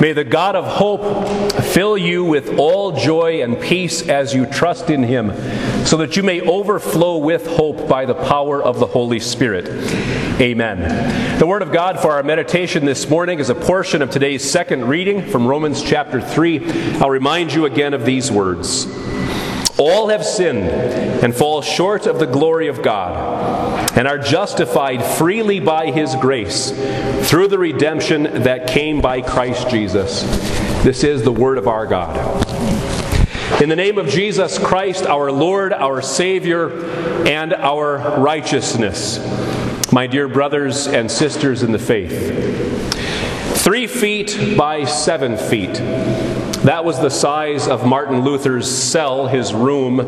[0.00, 4.90] May the God of hope fill you with all joy and peace as you trust
[4.90, 5.32] in him,
[5.86, 9.66] so that you may overflow with hope by the power of the Holy Spirit.
[10.38, 11.38] Amen.
[11.38, 14.86] The Word of God for our meditation this morning is a portion of today's second
[14.86, 16.98] reading from Romans chapter 3.
[16.98, 18.86] I'll remind you again of these words.
[19.78, 20.68] All have sinned
[21.22, 26.70] and fall short of the glory of God, and are justified freely by His grace
[27.28, 30.22] through the redemption that came by Christ Jesus.
[30.82, 32.16] This is the Word of our God.
[33.60, 36.86] In the name of Jesus Christ, our Lord, our Savior,
[37.26, 39.18] and our righteousness,
[39.92, 42.32] my dear brothers and sisters in the faith,
[43.58, 45.80] three feet by seven feet
[46.66, 50.00] that was the size of Martin Luther's cell, his room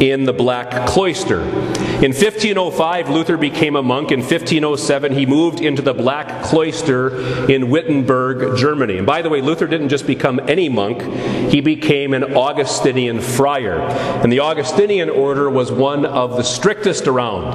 [0.00, 1.40] in the Black Cloister.
[1.40, 4.12] In 1505, Luther became a monk.
[4.12, 7.18] In 1507, he moved into the Black Cloister
[7.50, 8.98] in Wittenberg, Germany.
[8.98, 11.02] And by the way, Luther didn't just become any monk,
[11.50, 13.80] he became an Augustinian friar.
[14.22, 17.54] And the Augustinian order was one of the strictest around.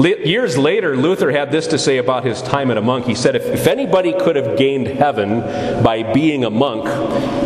[0.00, 3.06] Years later, Luther had this to say about his time as a monk.
[3.06, 5.40] He said, if, if anybody could have gained heaven
[5.84, 6.84] by being a monk,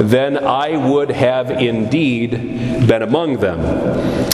[0.01, 2.31] then I would have indeed
[2.87, 3.61] been among them.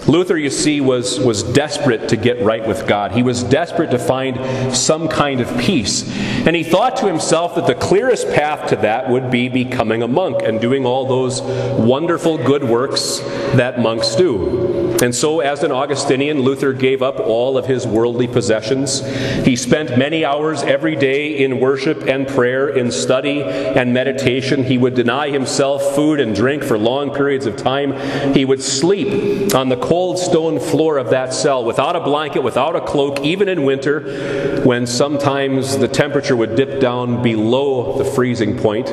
[0.07, 3.12] Luther, you see, was, was desperate to get right with God.
[3.12, 6.09] He was desperate to find some kind of peace.
[6.47, 10.09] And he thought to himself that the clearest path to that would be becoming a
[10.09, 13.19] monk and doing all those wonderful good works
[13.55, 14.83] that monks do.
[15.03, 19.01] And so, as an Augustinian, Luther gave up all of his worldly possessions.
[19.45, 24.64] He spent many hours every day in worship and prayer, in study and meditation.
[24.64, 27.92] He would deny himself food and drink for long periods of time.
[28.34, 32.77] He would sleep on the cold stone floor of that cell without a blanket, without
[32.77, 38.56] a cloak, even in winter, when sometimes the temperature would dip down below the freezing
[38.58, 38.89] point.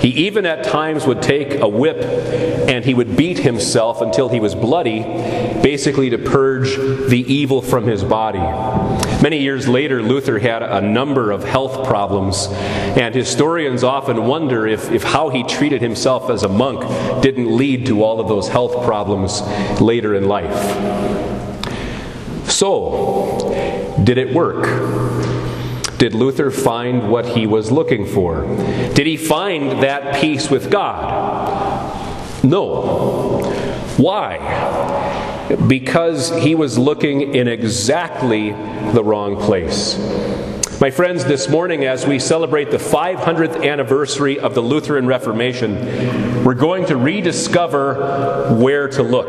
[0.00, 1.98] He even at times would take a whip
[2.68, 5.02] and he would beat himself until he was bloody,
[5.62, 6.74] basically to purge
[7.10, 8.38] the evil from his body.
[9.22, 14.90] Many years later, Luther had a number of health problems, and historians often wonder if,
[14.90, 16.80] if how he treated himself as a monk
[17.22, 19.42] didn't lead to all of those health problems
[19.78, 20.50] later in life.
[22.50, 24.64] So, did it work?
[26.00, 28.46] Did Luther find what he was looking for?
[28.94, 32.42] Did he find that peace with God?
[32.42, 33.42] No.
[33.98, 34.38] Why?
[35.68, 38.52] Because he was looking in exactly
[38.92, 39.98] the wrong place.
[40.80, 46.54] My friends, this morning, as we celebrate the 500th anniversary of the Lutheran Reformation, we're
[46.54, 49.28] going to rediscover where to look.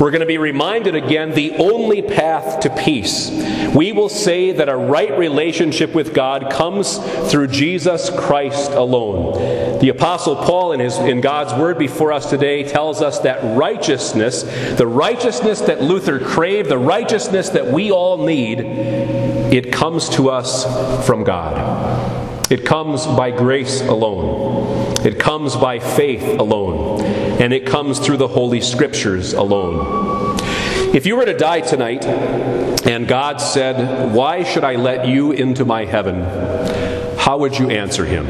[0.00, 3.30] We're going to be reminded again the only path to peace.
[3.72, 6.98] We will say that a right relationship with God comes
[7.30, 9.78] through Jesus Christ alone.
[9.78, 14.42] The Apostle Paul, in, his, in God's Word before us today, tells us that righteousness,
[14.76, 19.21] the righteousness that Luther craved, the righteousness that we all need,
[19.52, 20.64] it comes to us
[21.06, 22.50] from God.
[22.50, 24.94] It comes by grace alone.
[25.06, 27.02] It comes by faith alone.
[27.02, 30.38] And it comes through the Holy Scriptures alone.
[30.94, 32.04] If you were to die tonight
[32.86, 36.22] and God said, Why should I let you into my heaven?
[37.18, 38.26] How would you answer him?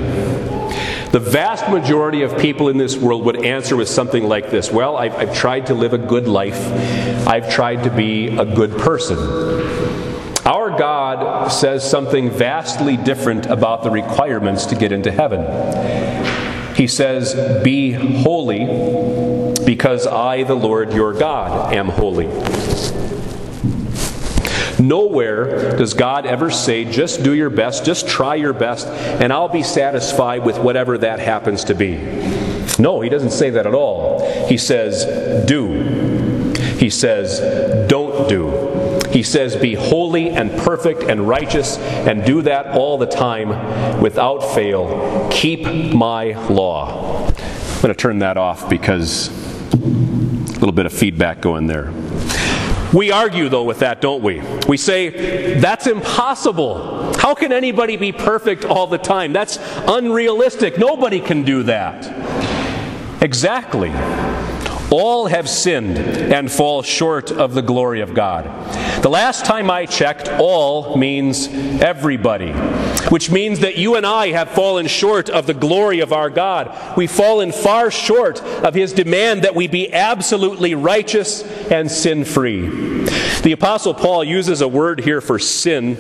[1.13, 4.97] The vast majority of people in this world would answer with something like this Well,
[4.97, 6.61] I've, I've tried to live a good life,
[7.29, 9.82] I've tried to be a good person.
[10.83, 16.75] God says something vastly different about the requirements to get into heaven.
[16.75, 18.65] He says, Be holy,
[19.65, 22.27] because I, the Lord your God, am holy.
[24.83, 29.49] Nowhere does God ever say, just do your best, just try your best, and I'll
[29.49, 31.95] be satisfied with whatever that happens to be.
[32.81, 34.29] No, he doesn't say that at all.
[34.49, 36.51] He says, do.
[36.79, 37.39] He says,
[37.89, 38.72] don't do.
[39.13, 44.41] He says, Be holy and perfect and righteous, and do that all the time without
[44.55, 45.29] fail.
[45.31, 47.27] Keep my law.
[47.27, 47.35] I'm
[47.83, 49.29] going to turn that off because
[49.75, 51.93] a little bit of feedback going there.
[52.93, 54.43] We argue, though, with that, don't we?
[54.69, 57.15] We say, that's impossible.
[57.15, 59.33] How can anybody be perfect all the time?
[59.33, 59.59] That's
[59.89, 60.79] unrealistic.
[60.79, 63.23] Nobody can do that.
[63.23, 63.91] Exactly.
[64.93, 68.45] All have sinned and fall short of the glory of God.
[69.03, 72.53] The last time I checked, all means everybody,
[73.09, 76.97] which means that you and I have fallen short of the glory of our God.
[76.97, 82.69] We've fallen far short of His demand that we be absolutely righteous and sin free.
[83.41, 85.95] The Apostle Paul uses a word here for sin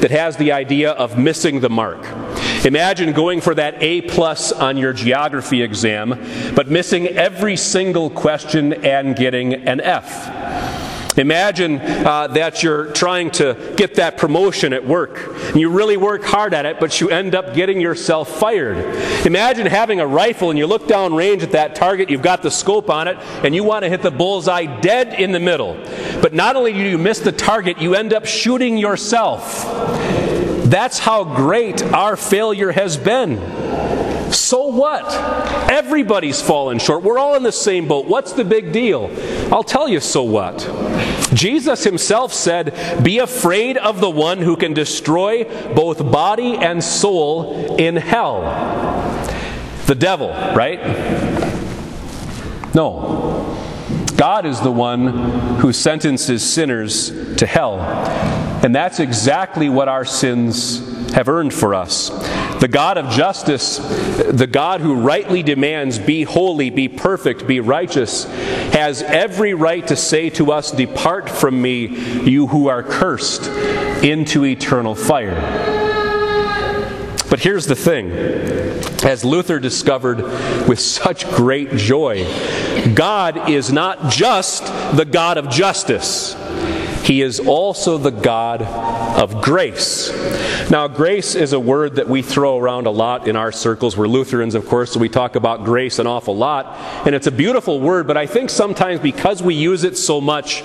[0.00, 2.02] that has the idea of missing the mark.
[2.66, 6.20] Imagine going for that A plus on your geography exam,
[6.56, 11.16] but missing every single question and getting an F.
[11.16, 15.32] Imagine uh, that you're trying to get that promotion at work.
[15.52, 18.76] And you really work hard at it, but you end up getting yourself fired.
[19.24, 22.50] Imagine having a rifle and you look down range at that target, you've got the
[22.50, 25.74] scope on it, and you want to hit the bullseye dead in the middle.
[26.20, 30.15] But not only do you miss the target, you end up shooting yourself.
[30.66, 33.38] That's how great our failure has been.
[34.32, 35.04] So what?
[35.70, 37.04] Everybody's fallen short.
[37.04, 38.06] We're all in the same boat.
[38.06, 39.10] What's the big deal?
[39.52, 40.58] I'll tell you so what.
[41.32, 47.76] Jesus himself said, Be afraid of the one who can destroy both body and soul
[47.76, 48.42] in hell.
[49.86, 50.80] The devil, right?
[52.74, 53.56] No.
[54.16, 55.08] God is the one
[55.58, 58.35] who sentences sinners to hell.
[58.66, 62.08] And that's exactly what our sins have earned for us.
[62.58, 68.24] The God of justice, the God who rightly demands, be holy, be perfect, be righteous,
[68.72, 71.86] has every right to say to us, Depart from me,
[72.28, 73.46] you who are cursed,
[74.02, 75.36] into eternal fire.
[77.30, 78.10] But here's the thing
[79.04, 80.22] as Luther discovered
[80.66, 82.24] with such great joy,
[82.96, 84.64] God is not just
[84.96, 86.34] the God of justice.
[87.06, 90.10] He is also the God of grace.
[90.72, 93.96] Now, grace is a word that we throw around a lot in our circles.
[93.96, 96.66] We're Lutherans, of course, so we talk about grace an awful lot.
[97.06, 100.64] And it's a beautiful word, but I think sometimes because we use it so much,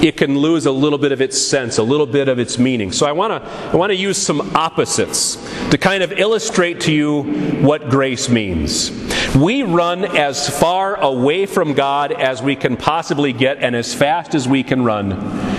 [0.00, 2.92] it can lose a little bit of its sense, a little bit of its meaning.
[2.92, 5.38] So I want to I want to use some opposites
[5.70, 7.22] to kind of illustrate to you
[7.62, 8.92] what grace means.
[9.34, 14.36] We run as far away from God as we can possibly get and as fast
[14.36, 15.49] as we can run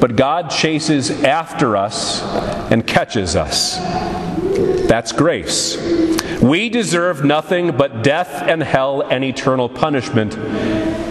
[0.00, 2.22] but God chases after us
[2.70, 3.76] and catches us.
[4.86, 5.76] That's grace.
[6.40, 10.36] We deserve nothing but death and hell and eternal punishment,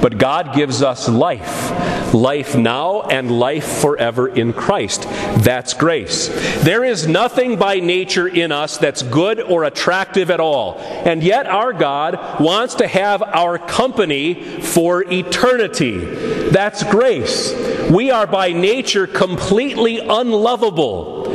[0.01, 1.71] but God gives us life.
[2.15, 5.03] Life now and life forever in Christ.
[5.43, 6.29] That's grace.
[6.63, 10.77] There is nothing by nature in us that's good or attractive at all.
[10.79, 16.05] And yet, our God wants to have our company for eternity.
[16.51, 17.53] That's grace.
[17.91, 21.27] We are by nature completely unlovable.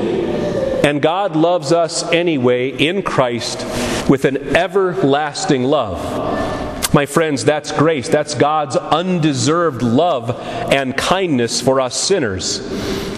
[0.82, 3.66] And God loves us anyway in Christ
[4.08, 6.50] with an everlasting love.
[6.92, 8.08] My friends, that's grace.
[8.08, 10.31] That's God's undeserved love
[10.72, 12.58] and kindness for us sinners.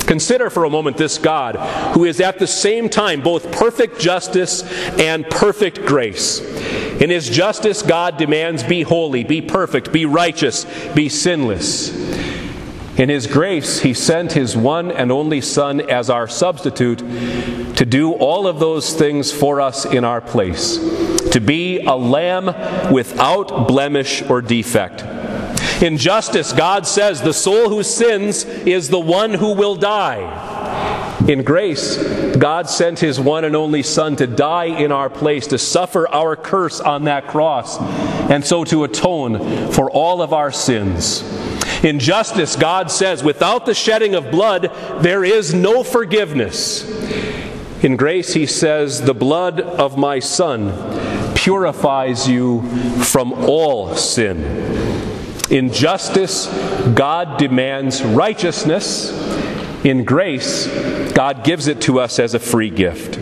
[0.06, 1.56] Consider for a moment this God
[1.94, 4.62] who is at the same time both perfect justice
[4.98, 6.40] and perfect grace.
[7.00, 12.02] In his justice, God demands be holy, be perfect, be righteous, be sinless.
[12.98, 18.12] In His grace, He sent His one and only Son as our substitute to do
[18.12, 20.76] all of those things for us in our place,
[21.32, 22.46] to be a lamb
[22.92, 25.02] without blemish or defect.
[25.82, 30.50] In justice, God says, The soul who sins is the one who will die.
[31.26, 31.96] In grace,
[32.36, 36.36] God sent His one and only Son to die in our place, to suffer our
[36.36, 37.80] curse on that cross,
[38.30, 41.22] and so to atone for all of our sins.
[41.82, 44.70] In justice, God says, without the shedding of blood,
[45.00, 46.88] there is no forgiveness.
[47.82, 51.01] In grace, He says, the blood of my Son
[51.42, 52.62] purifies you
[53.02, 54.38] from all sin.
[55.50, 56.46] In justice,
[56.94, 59.10] God demands righteousness.
[59.84, 60.68] In grace,
[61.14, 63.16] God gives it to us as a free gift.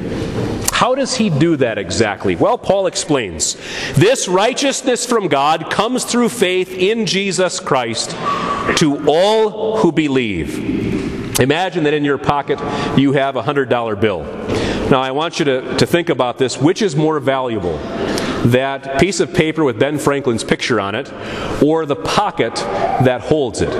[0.71, 2.37] How does he do that exactly?
[2.37, 3.57] Well, Paul explains.
[3.95, 8.11] This righteousness from God comes through faith in Jesus Christ
[8.77, 11.41] to all who believe.
[11.41, 12.59] Imagine that in your pocket
[12.99, 14.60] you have a $100 bill.
[14.91, 16.59] Now, I want you to, to think about this.
[16.59, 17.77] Which is more valuable?
[18.49, 21.13] That piece of paper with Ben Franklin's picture on it,
[21.63, 23.73] or the pocket that holds it?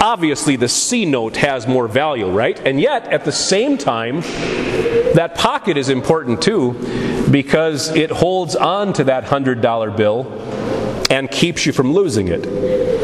[0.00, 2.60] Obviously, the C note has more value, right?
[2.60, 6.72] And yet, at the same time, that pocket is important too
[7.30, 10.30] because it holds on to that $100 bill
[11.10, 13.03] and keeps you from losing it.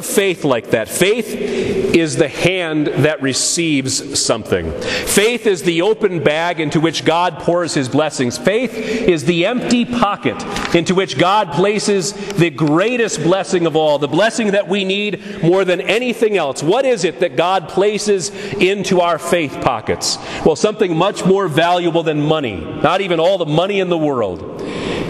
[0.00, 0.88] Of faith like that.
[0.88, 4.72] Faith is the hand that receives something.
[4.80, 8.38] Faith is the open bag into which God pours his blessings.
[8.38, 10.42] Faith is the empty pocket
[10.74, 15.66] into which God places the greatest blessing of all, the blessing that we need more
[15.66, 16.62] than anything else.
[16.62, 20.16] What is it that God places into our faith pockets?
[20.46, 24.62] Well, something much more valuable than money, not even all the money in the world.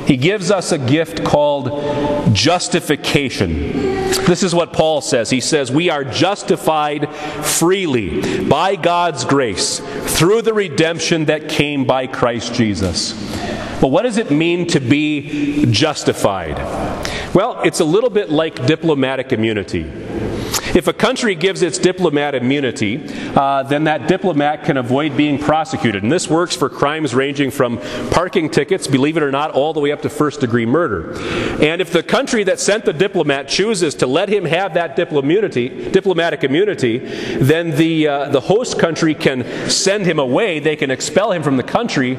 [0.06, 3.72] He gives us a gift called justification.
[4.26, 5.30] This is what Paul says.
[5.30, 9.80] He says, We are justified freely by God's grace
[10.18, 13.12] through the redemption that came by Christ Jesus.
[13.80, 16.58] But what does it mean to be justified?
[17.34, 19.84] Well, it's a little bit like diplomatic immunity.
[20.74, 23.02] If a country gives its diplomat immunity,
[23.34, 26.02] uh, then that diplomat can avoid being prosecuted.
[26.02, 27.78] And this works for crimes ranging from
[28.10, 31.12] parking tickets, believe it or not, all the way up to first degree murder.
[31.62, 36.44] And if the country that sent the diplomat chooses to let him have that diplomatic
[36.44, 36.98] immunity,
[37.38, 40.60] then the, uh, the host country can send him away.
[40.60, 42.14] They can expel him from the country,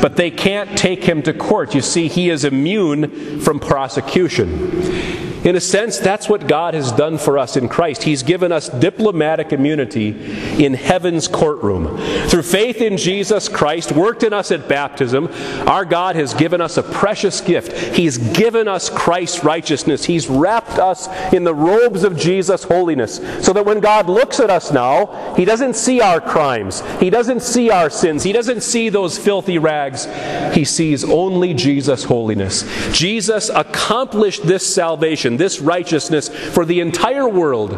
[0.00, 1.74] but they can't take him to court.
[1.74, 5.31] You see, he is immune from prosecution.
[5.44, 8.04] In a sense, that's what God has done for us in Christ.
[8.04, 10.10] He's given us diplomatic immunity
[10.64, 11.98] in heaven's courtroom.
[12.28, 15.28] Through faith in Jesus Christ, worked in us at baptism,
[15.66, 17.72] our God has given us a precious gift.
[17.96, 20.04] He's given us Christ's righteousness.
[20.04, 24.50] He's wrapped us in the robes of Jesus' holiness, so that when God looks at
[24.50, 28.88] us now, He doesn't see our crimes, He doesn't see our sins, He doesn't see
[28.88, 30.06] those filthy rags.
[30.54, 32.64] He sees only Jesus' holiness.
[32.92, 34.72] Jesus accomplished this
[35.36, 37.70] this righteousness for the entire world,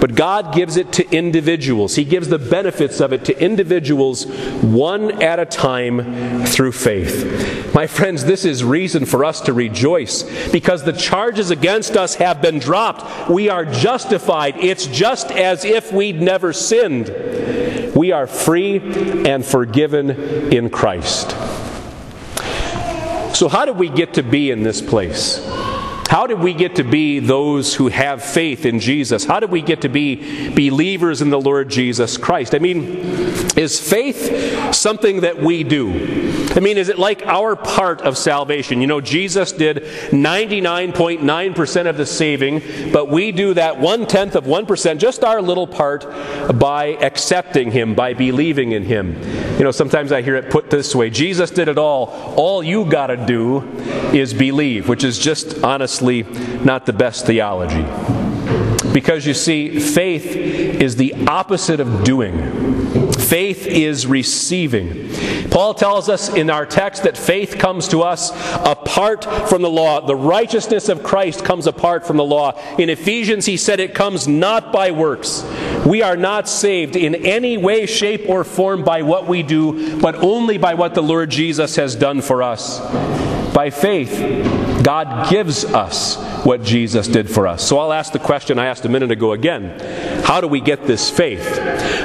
[0.00, 1.94] but God gives it to individuals.
[1.94, 4.26] He gives the benefits of it to individuals
[4.62, 7.74] one at a time through faith.
[7.74, 12.40] My friends, this is reason for us to rejoice because the charges against us have
[12.40, 13.28] been dropped.
[13.28, 14.56] We are justified.
[14.56, 17.94] It's just as if we'd never sinned.
[17.94, 18.78] We are free
[19.26, 20.10] and forgiven
[20.52, 21.30] in Christ.
[23.34, 25.40] So, how did we get to be in this place?
[26.08, 29.24] How did we get to be those who have faith in Jesus?
[29.24, 32.54] How did we get to be believers in the Lord Jesus Christ?
[32.54, 36.26] I mean, is faith something that we do?
[36.56, 38.80] I mean, is it like our part of salvation?
[38.80, 39.76] You know, Jesus did
[40.10, 45.66] 99.9% of the saving, but we do that one tenth of 1%, just our little
[45.66, 46.06] part,
[46.58, 49.20] by accepting Him, by believing in Him.
[49.58, 52.34] You know, sometimes I hear it put this way Jesus did it all.
[52.36, 53.62] All you got to do
[54.14, 56.22] is believe, which is just honestly
[56.64, 57.84] not the best theology.
[58.92, 62.85] Because you see, faith is the opposite of doing.
[63.26, 65.10] Faith is receiving.
[65.50, 68.30] Paul tells us in our text that faith comes to us
[68.64, 70.06] apart from the law.
[70.06, 72.56] The righteousness of Christ comes apart from the law.
[72.78, 75.44] In Ephesians, he said it comes not by works.
[75.84, 80.14] We are not saved in any way, shape, or form by what we do, but
[80.14, 82.78] only by what the Lord Jesus has done for us.
[83.52, 87.66] By faith, God gives us what Jesus did for us.
[87.66, 89.76] So I'll ask the question I asked a minute ago again
[90.26, 91.46] How do we get this faith?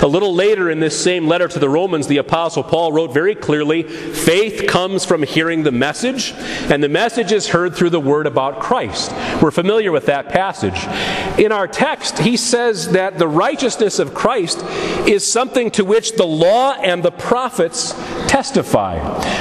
[0.04, 3.34] A little later in this same letter to the Romans, the Apostle Paul wrote very
[3.34, 6.32] clearly faith comes from hearing the message,
[6.70, 9.12] and the message is heard through the word about Christ.
[9.42, 10.86] We're familiar with that passage.
[11.44, 14.64] In our text, he says that the righteousness of Christ
[15.08, 17.96] is something to which the law and the prophets
[18.32, 18.96] testify.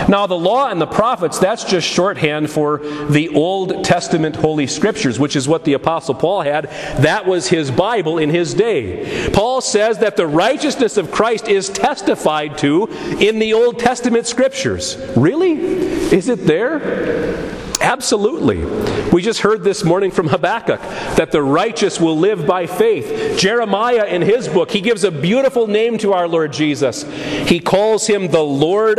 [0.09, 5.17] Now, the law and the prophets, that's just shorthand for the Old Testament Holy Scriptures,
[5.17, 6.65] which is what the Apostle Paul had.
[6.99, 9.31] That was his Bible in his day.
[9.33, 12.87] Paul says that the righteousness of Christ is testified to
[13.21, 14.97] in the Old Testament Scriptures.
[15.17, 15.53] Really?
[15.53, 17.70] Is it there?
[17.81, 18.63] Absolutely.
[19.11, 20.81] We just heard this morning from Habakkuk
[21.17, 23.39] that the righteous will live by faith.
[23.39, 27.03] Jeremiah, in his book, he gives a beautiful name to our Lord Jesus.
[27.49, 28.99] He calls him the Lord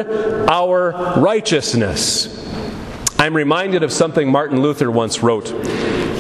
[0.50, 2.40] our righteousness.
[3.20, 5.50] I'm reminded of something Martin Luther once wrote.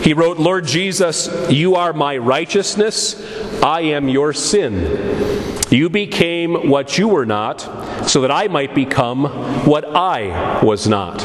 [0.03, 3.19] He wrote, Lord Jesus, you are my righteousness,
[3.63, 5.65] I am your sin.
[5.71, 9.25] You became what you were not, so that I might become
[9.65, 11.21] what I was not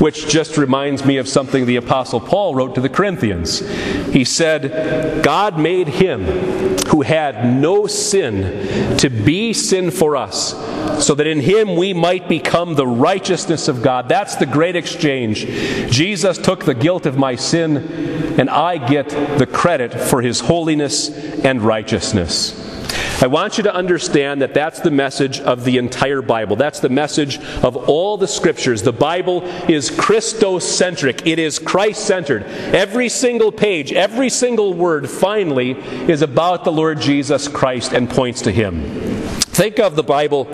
[0.00, 3.60] which just reminds me of something the Apostle Paul wrote to the Corinthians.
[4.08, 6.24] He said, God made him
[6.88, 10.52] who had no sin to be sin for us,
[11.04, 14.08] so that in him we might become the righteousness of God.
[14.08, 15.46] That's the great exchange.
[15.90, 17.76] Jesus took the guilt of my sin,
[18.40, 21.10] and I get the credit for his holiness
[21.44, 22.69] and righteousness.
[23.22, 26.56] I want you to understand that that's the message of the entire Bible.
[26.56, 28.82] That's the message of all the scriptures.
[28.82, 32.44] The Bible is Christocentric, it is Christ centered.
[32.44, 38.40] Every single page, every single word, finally, is about the Lord Jesus Christ and points
[38.42, 38.82] to Him.
[39.50, 40.44] Think of the Bible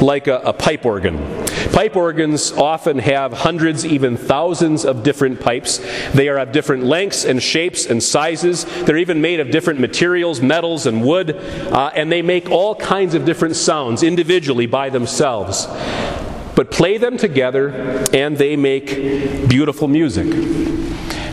[0.00, 1.41] like a, a pipe organ.
[1.72, 5.78] Pipe organs often have hundreds, even thousands of different pipes.
[6.12, 8.64] They are of different lengths and shapes and sizes.
[8.84, 13.14] They're even made of different materials, metals and wood, uh, and they make all kinds
[13.14, 15.66] of different sounds individually by themselves.
[16.54, 17.70] but play them together
[18.12, 20.81] and they make beautiful music.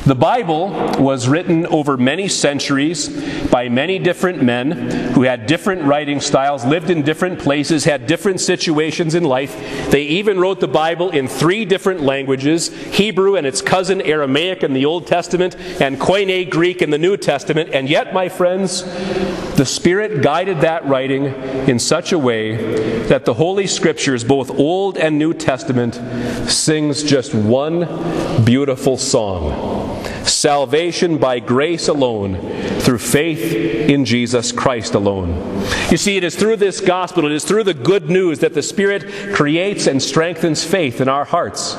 [0.09, 3.09] The Bible was written over many centuries
[3.51, 4.71] by many different men
[5.11, 9.91] who had different writing styles, lived in different places, had different situations in life.
[9.91, 14.73] They even wrote the Bible in three different languages Hebrew and its cousin Aramaic in
[14.73, 17.69] the Old Testament, and Koine Greek in the New Testament.
[17.71, 18.81] And yet, my friends,
[19.57, 21.25] the Spirit guided that writing
[21.69, 26.01] in such a way that the Holy Scriptures, both Old and New Testament,
[26.49, 29.78] sings just one beautiful song
[30.29, 32.39] salvation by grace alone,
[32.79, 33.53] through faith
[33.89, 35.63] in Jesus Christ alone.
[35.89, 38.61] You see, it is through this gospel, it is through the good news that the
[38.61, 41.75] Spirit creates and strengthens faith in our hearts.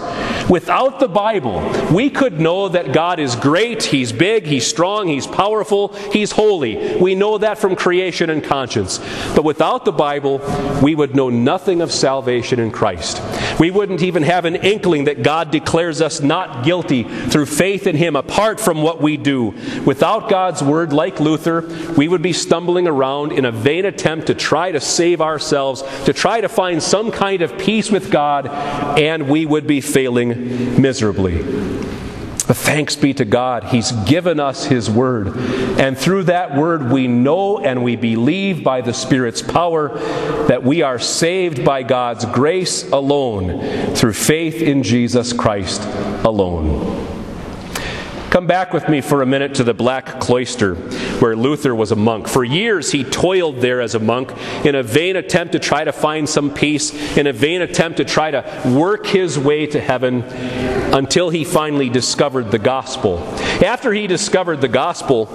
[0.48, 1.60] Without the Bible,
[1.92, 6.96] we could know that God is great, He's big, He's strong, He's powerful, He's holy.
[6.96, 8.98] We know that from creation and conscience.
[9.34, 10.40] But without the Bible,
[10.82, 13.18] we would know nothing of salvation in Christ.
[13.60, 17.94] We wouldn't even have an inkling that God declares us not guilty through faith in
[17.94, 19.54] Him apart from what we do.
[19.84, 21.60] Without God's Word, like Luther,
[21.94, 26.14] we would be stumbling around in a vain attempt to try to save ourselves, to
[26.14, 28.46] try to find some kind of peace with God,
[28.98, 31.89] and we would be failing miserably.
[32.50, 35.36] But thanks be to God, He's given us His Word.
[35.78, 39.96] And through that Word, we know and we believe by the Spirit's power
[40.48, 45.80] that we are saved by God's grace alone, through faith in Jesus Christ
[46.24, 46.99] alone.
[48.30, 50.76] Come back with me for a minute to the Black Cloister,
[51.18, 52.28] where Luther was a monk.
[52.28, 54.32] For years, he toiled there as a monk
[54.64, 58.04] in a vain attempt to try to find some peace, in a vain attempt to
[58.04, 60.22] try to work his way to heaven
[60.94, 63.18] until he finally discovered the gospel.
[63.64, 65.26] After he discovered the gospel,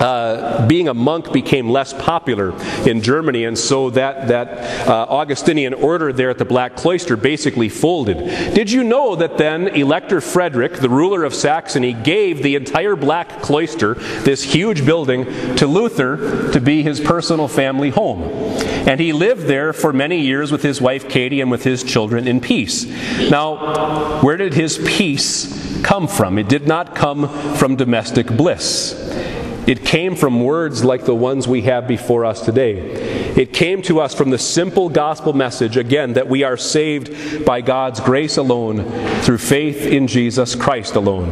[0.00, 2.52] uh, being a monk became less popular
[2.88, 7.68] in Germany, and so that, that uh, Augustinian order there at the Black Cloister basically
[7.68, 8.18] folded.
[8.54, 13.42] Did you know that then Elector Frederick, the ruler of Saxony, gave the entire Black
[13.42, 15.24] Cloister, this huge building,
[15.56, 18.22] to Luther to be his personal family home?
[18.88, 22.26] And he lived there for many years with his wife Katie and with his children
[22.26, 22.86] in peace.
[23.30, 26.38] Now, where did his peace come from?
[26.38, 28.96] It did not come from domestic bliss.
[29.70, 32.80] It came from words like the ones we have before us today.
[33.36, 37.60] It came to us from the simple gospel message, again, that we are saved by
[37.60, 38.82] God's grace alone
[39.20, 41.28] through faith in Jesus Christ alone.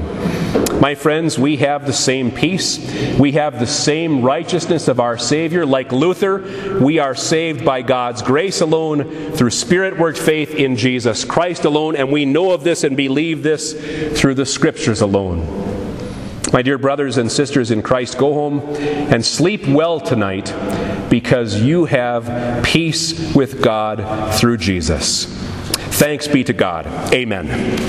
[0.81, 2.79] My friends, we have the same peace.
[3.19, 5.67] We have the same righteousness of our Savior.
[5.67, 11.25] Like Luther, we are saved by God's grace alone, through Spirit worked faith in Jesus
[11.25, 13.73] Christ alone, and we know of this and believe this
[14.17, 15.68] through the Scriptures alone.
[16.53, 20.55] My dear brothers and sisters in Christ, go home and sleep well tonight
[21.11, 25.27] because you have peace with God through Jesus.
[25.99, 26.87] Thanks be to God.
[27.13, 27.47] Amen.